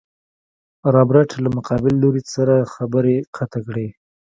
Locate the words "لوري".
2.03-2.23